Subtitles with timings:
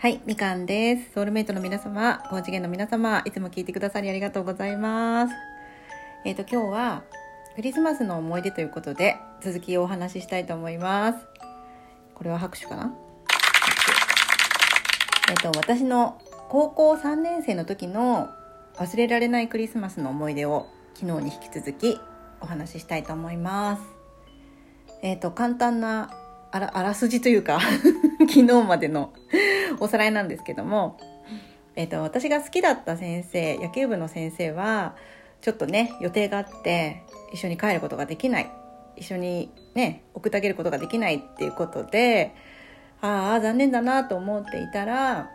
[0.00, 1.10] はい、みかんです。
[1.12, 5.34] ソウルメイトの皆様、高次元の皆様、いつも聞いてくださりありがとうございます。
[6.24, 7.02] えっ、と、今日は
[7.56, 11.18] クリスマスの思い出ということで、続きをお話ししたいと思います。
[12.14, 12.94] これは拍手かな？
[15.30, 18.28] えっ、と、私の高校3年生の時の
[18.76, 21.98] 忘れられないクリスマスの思い出を昨日に引き続き
[22.40, 23.82] お話ししたいと思います。
[25.02, 26.12] えっ、と、簡単な
[26.50, 27.60] あらあらすじというか
[28.20, 29.12] 昨日までの
[29.80, 30.98] おさらいなんですけども、
[31.76, 34.96] えっと私が好きだった先生野球部の先生は
[35.40, 38.50] ちょっとね予定があって一緒に帰ることができない
[38.96, 42.34] 一緒にね送ってあげることができないっていうことで
[43.00, 45.30] ああ残念だなと思っていたら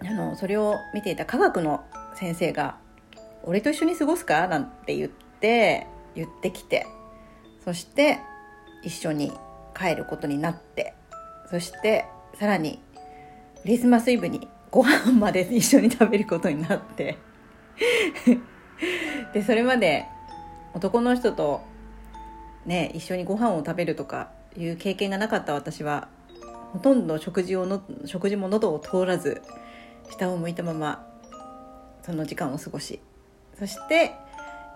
[0.00, 2.76] あのそれを見ていた科学の先生が
[3.42, 6.86] 「俺と一緒に過ごすか?」なんて言って言ってきて
[7.64, 8.18] そして
[8.82, 9.32] 一緒に
[9.78, 10.94] 帰ることになって
[11.50, 12.06] そして
[12.38, 12.80] さらに
[13.62, 17.18] クリスマスイブにご飯まで一緒に食べることになって
[19.32, 20.06] でそれまで
[20.74, 21.62] 男の人と
[22.66, 26.08] ね一緒にご飯を食べるとかいう経験がなかった私は
[26.72, 29.42] ほとんど食事をの食事も喉を通らず
[30.10, 31.06] 下を向いたまま
[32.02, 33.00] その時間を過ごし
[33.58, 34.12] そして、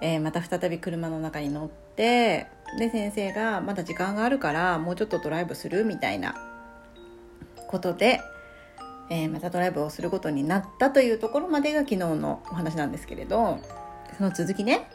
[0.01, 6.34] えーまた再び車の中に乗ってで先生がまだ時間があるからもうちょっとドライブするみたいな
[7.69, 8.20] ことで、
[9.11, 13.59] えーまたドライブをすることになったというところまでが昨日のお話なんですけれど
[14.17, 14.89] その続きね。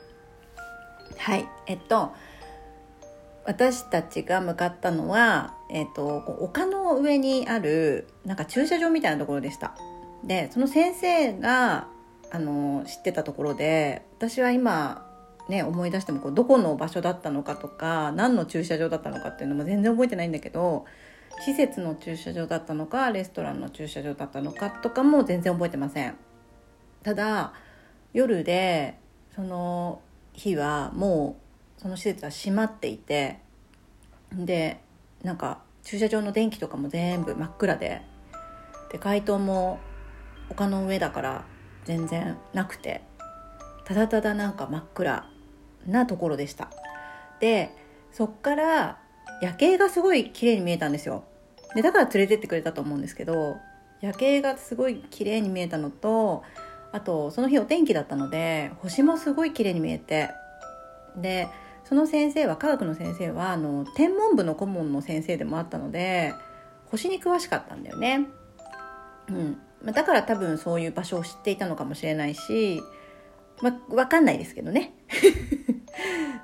[1.18, 1.48] はい。
[1.66, 2.14] えっと
[3.46, 9.76] 私たちが向かったのは、えっと、丘の上にあるなんか駐車場みたいなところでした。
[10.24, 11.88] でその先生が
[12.30, 15.07] あの知ってたところで私は今
[15.50, 20.86] ね思い出してもこうどこの場所だったのかとか何の駐車場だったのかっていうのも全然覚えてないんだけど
[21.46, 26.16] 施設の駐車場だったのかレストランの駐車場だったのかとかも全然覚えてません。
[27.04, 27.54] ただ
[28.14, 28.98] 夜で
[29.36, 30.02] その
[30.34, 31.38] 日はも
[31.78, 33.40] うその施設は閉まっていて
[34.34, 34.82] で
[35.24, 38.02] なんか駐車場の電気とかも全部真っ暗で
[38.92, 39.80] で街灯も
[40.50, 41.46] 丘の上だから
[41.86, 43.04] 全然なくて
[43.86, 45.37] ただただなんか真っ暗。
[45.88, 46.70] なところでした
[47.40, 47.72] で
[48.12, 49.00] そっから
[49.42, 51.24] 夜景がすごい綺麗に見えたんですよ
[51.76, 53.58] でだから連れてってくれたと思うんですけど
[54.02, 56.44] 夜景がすごい綺麗に見えたのと
[56.92, 60.30] あとその日お天気だったので星もすごい綺麗に見えて
[61.18, 61.48] で
[61.84, 66.34] その先生は科学の先生はあの天文部の顧問の先生でもあったので
[66.92, 68.28] 星に詳しかったんだよね。
[69.30, 72.82] うん、だから多分そういう場所を知っていたのかもしれないし、
[73.62, 74.94] まあ、分かんないですけどね。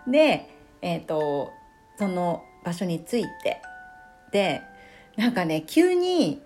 [0.07, 0.49] で、
[0.81, 1.51] えっ、と
[1.97, 3.61] その場所に着いて
[4.31, 4.61] で
[5.15, 6.41] なんかね急に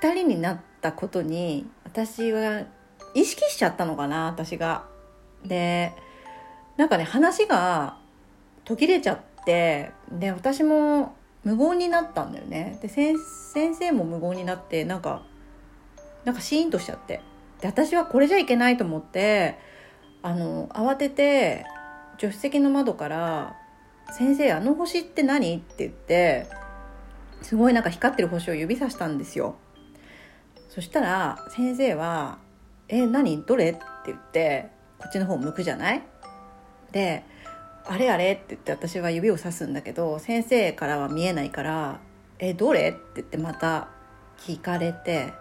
[0.00, 2.62] 2人になったことに私は
[3.14, 4.90] 意識しちゃったのかな私が。
[5.44, 5.92] で
[6.76, 7.98] なんかね話が
[8.64, 13.16] 途切れちゃってで私も無言になったんだよねで先
[13.52, 15.24] 先生も無言になってなんか
[16.24, 17.20] なんかシーンとしちゃって
[17.60, 19.58] で私はこれじゃいけないと思って
[20.22, 21.66] あの慌てて
[22.18, 23.56] 助手席の窓から
[24.12, 26.46] 「先生あの星って何?」って言って
[27.42, 29.56] すごいなんか光ってる星を指さしたんですよ
[30.68, 32.38] そしたら先生は
[32.88, 33.42] 「え何？
[33.44, 34.68] どれ?」って言って
[34.98, 36.02] こっちの方向くじゃない？
[36.92, 37.24] で
[37.86, 41.98] 「あれあれ?」って言って私は指をさすんだけど先生からは見えないから
[42.38, 43.88] 「えどれ?」って言ってまた
[44.38, 45.32] 聞かれて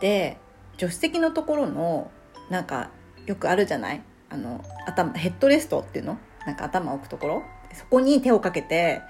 [0.00, 0.38] で
[0.78, 2.10] 助手席のところの
[2.50, 2.90] なんか
[3.26, 4.02] よくあるじゃない？
[4.30, 6.18] あの頭ヘッドレストっていうの？
[6.46, 7.42] なんか頭を置くところ？
[7.72, 9.02] そこに手をかけて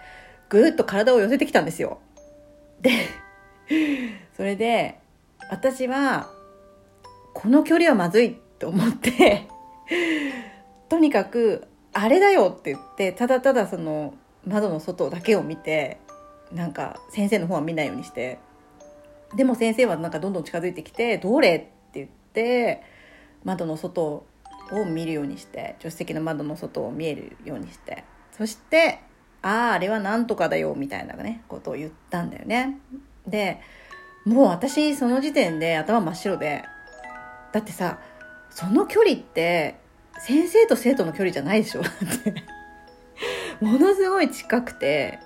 [0.48, 1.98] ぐーっと体を寄せてきたんですよ。
[2.80, 2.90] で
[4.36, 4.98] それで
[5.50, 6.28] 私は
[7.34, 9.46] この距離はまずいと思って
[10.88, 14.14] とにかくあれだよって言ってただただその
[14.46, 15.98] 窓の外だけを見て
[16.52, 18.38] なんか先生の方は見ないようにして
[19.34, 22.82] でも先生はなんかどんどん近づいてきて「どれ?」って言って
[23.44, 24.24] 窓の外
[24.72, 28.04] を見るようにして助手席の窓の外を見えるようにして
[28.36, 29.00] そして
[29.42, 32.78] 「あああれはなんとかだよ」みたいなねことを言ったんだよね。
[33.26, 33.60] で
[34.24, 36.64] もう私その時点で頭真っ白で
[37.52, 37.98] だってさ
[38.50, 39.76] その距離って
[40.20, 42.44] 先生と生徒の距離じゃないでしょって。
[43.64, 45.18] ものすごい近くて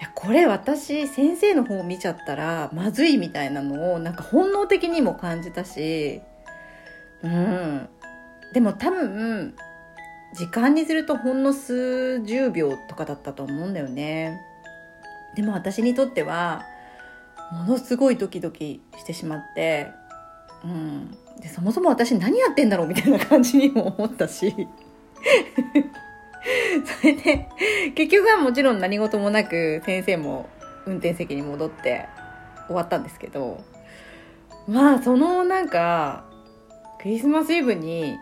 [0.00, 6.22] いやこれ私先生の方見ちゃったらまずいみたいなのをなんか本能的にも感じたし
[7.22, 7.88] うん。
[8.54, 9.54] でも多分
[10.32, 14.40] 時間にするとほんの数十秒とかだったと思うんだよね。
[15.34, 16.64] でも私にとっては
[17.52, 19.90] ものすごいドキドキしてしまって、
[20.64, 21.10] うん、
[21.40, 24.54] でそもそも私何やってんだろうみたいな感じにも思ったし。
[27.00, 27.48] それで
[27.94, 30.48] 結局はもちろん何事もなく先生も
[30.86, 32.06] 運転席に戻って
[32.66, 33.64] 終わったんですけど
[34.68, 36.24] まあそのなんか
[37.00, 38.18] クリスマスイブに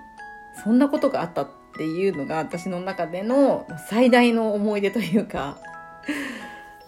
[0.63, 5.59] そんなことがあったっていうのが私の中での最大の思い出というか、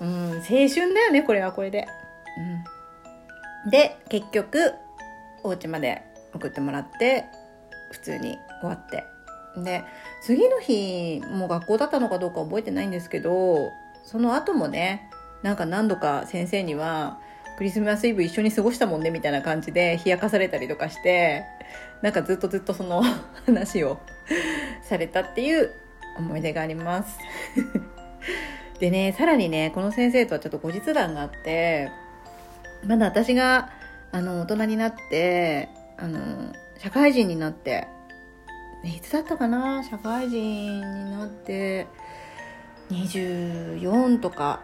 [0.01, 1.87] うん、青春だよねこれはこれで。
[3.65, 4.73] うん、で結局
[5.43, 6.03] お家まで
[6.35, 7.27] 送ってもらって
[7.93, 9.05] 普通に終わって
[9.63, 9.85] で
[10.21, 13.71] 次の日もう学校だったのかどうか覚えてないんですけど
[14.03, 15.09] その後もね
[15.43, 17.21] なんか何度か先生には
[17.57, 21.45] クリスマスイブ一緒に過ごしたもんねみたいな感じで冷やかされたりとかして
[22.03, 23.03] なんかずっとずっとその
[23.47, 24.01] 話を
[24.83, 25.73] されたっていう
[26.19, 27.19] 思い出があります。
[28.81, 31.91] でねさらにねこの先生とはちょっと後日談があって
[32.85, 33.71] まだ私が
[34.11, 37.87] あの大人になってあの社会人になって
[38.85, 39.83] いつだったかな？
[39.83, 41.87] 社会人になって
[42.91, 44.61] 24とか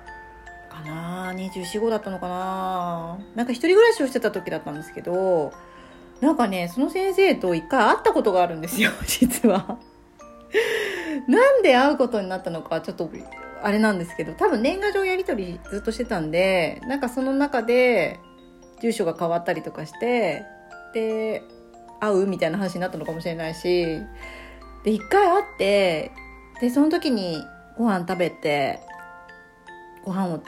[0.71, 1.33] かな。
[1.33, 3.19] 245だったのかな。
[3.35, 5.53] なんか一人暮らしをしてた時だったんですけど
[6.21, 9.79] なんかねその先生と一回会ったことがあるんですよ 実は。
[11.29, 13.11] なんで会うことになったのかちょっと
[13.63, 18.19] あれなんですけど多分年賀状やり取りずっとしてたんでなんかその中で
[18.81, 20.45] 住所が変わったりとかして
[20.95, 21.43] で
[22.01, 24.01] 会うみたいな話になったのかもしれないし
[24.85, 26.11] で一回会って
[26.61, 27.45] でその時に
[27.77, 28.81] ご飯食べて
[30.05, 30.43] ご飯を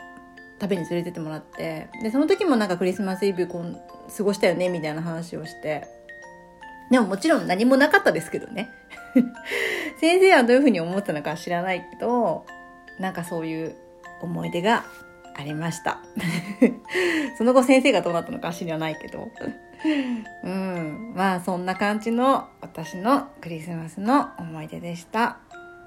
[0.62, 5.88] 食べに連れてってもらってでその時もなんかクリスマスイブこう過ごしたよねみたいな話をして
[6.90, 8.70] でももちろん何もなかったですけどね
[10.00, 12.46] 先生はどういうふうに思ったのか知らないけど
[13.00, 13.74] なんかそういう
[14.20, 14.84] 思い出が
[15.34, 15.98] ありました
[17.38, 19.30] その後先生がどうなったのか知らないけど
[20.44, 21.12] うん。
[21.16, 25.38] まあそんな感じの私のクリスマスの思い出でした。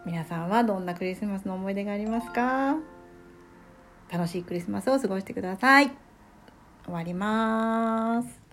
[0.05, 2.75] 皆さんはどんなクリスマスの思い出がありますか？
[4.15, 5.91] 楽しいクリスマスを過ごしてください。
[6.85, 8.44] 終わります。